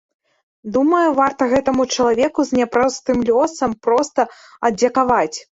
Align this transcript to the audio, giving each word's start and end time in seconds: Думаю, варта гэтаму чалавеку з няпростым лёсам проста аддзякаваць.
Думаю, 0.77 1.09
варта 1.19 1.49
гэтаму 1.51 1.85
чалавеку 1.97 2.47
з 2.49 2.61
няпростым 2.61 3.21
лёсам 3.31 3.79
проста 3.89 4.29
аддзякаваць. 4.69 5.37